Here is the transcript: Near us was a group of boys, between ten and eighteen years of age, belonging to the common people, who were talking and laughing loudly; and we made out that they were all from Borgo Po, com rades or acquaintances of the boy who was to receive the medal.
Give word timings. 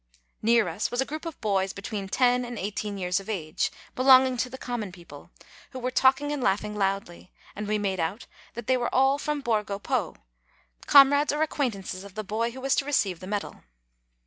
Near 0.41 0.67
us 0.67 0.89
was 0.89 0.99
a 0.99 1.05
group 1.05 1.27
of 1.27 1.39
boys, 1.41 1.73
between 1.73 2.09
ten 2.09 2.43
and 2.43 2.57
eighteen 2.57 2.97
years 2.97 3.19
of 3.19 3.29
age, 3.29 3.71
belonging 3.95 4.35
to 4.37 4.49
the 4.49 4.57
common 4.57 4.91
people, 4.91 5.29
who 5.73 5.77
were 5.79 5.91
talking 5.91 6.31
and 6.31 6.41
laughing 6.41 6.75
loudly; 6.75 7.31
and 7.55 7.67
we 7.67 7.77
made 7.77 7.99
out 7.99 8.25
that 8.55 8.65
they 8.65 8.77
were 8.77 8.89
all 8.95 9.19
from 9.19 9.41
Borgo 9.41 9.77
Po, 9.77 10.15
com 10.87 11.13
rades 11.13 11.31
or 11.31 11.43
acquaintances 11.43 12.03
of 12.03 12.15
the 12.15 12.23
boy 12.23 12.49
who 12.49 12.61
was 12.61 12.73
to 12.77 12.83
receive 12.85 13.19
the 13.19 13.27
medal. 13.27 13.61